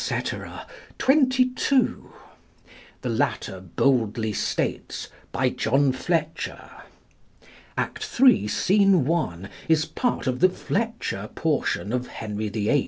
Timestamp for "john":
5.51-5.91